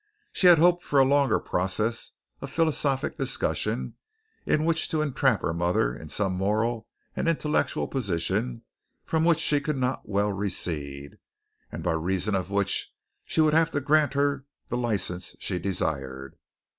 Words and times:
She 0.31 0.47
had 0.47 0.57
hoped 0.57 0.83
for 0.83 0.97
a 0.97 1.05
longer 1.05 1.39
process 1.39 2.13
of 2.39 2.49
philosophic 2.49 3.19
discussion 3.19 3.97
in 4.47 4.65
which 4.65 4.89
to 4.89 5.03
entrap 5.03 5.43
her 5.43 5.53
mother 5.53 5.95
into 5.95 6.15
some 6.15 6.33
moral 6.33 6.87
and 7.15 7.27
intellectual 7.27 7.87
position 7.87 8.63
from 9.03 9.23
which 9.25 9.37
she 9.37 9.61
could 9.61 9.77
not 9.77 10.09
well 10.09 10.33
recede, 10.33 11.19
and 11.71 11.83
by 11.83 11.91
reason 11.93 12.33
of 12.33 12.49
which 12.49 12.91
she 13.25 13.41
would 13.41 13.53
have 13.53 13.69
to 13.69 13.79
grant 13.79 14.15
her 14.15 14.45
the 14.69 14.75
license 14.77 15.35
she 15.39 15.59
desired. 15.59 16.35